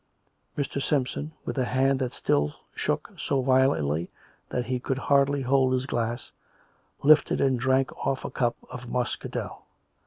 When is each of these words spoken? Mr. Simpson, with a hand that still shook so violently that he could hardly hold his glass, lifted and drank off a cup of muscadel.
Mr. 0.57 0.81
Simpson, 0.81 1.31
with 1.45 1.59
a 1.59 1.65
hand 1.65 1.99
that 1.99 2.11
still 2.11 2.55
shook 2.73 3.13
so 3.19 3.39
violently 3.43 4.09
that 4.49 4.65
he 4.65 4.79
could 4.79 4.97
hardly 4.97 5.43
hold 5.43 5.73
his 5.73 5.85
glass, 5.85 6.31
lifted 7.03 7.39
and 7.39 7.59
drank 7.59 7.93
off 8.03 8.25
a 8.25 8.31
cup 8.31 8.57
of 8.71 8.87
muscadel. 8.89 9.67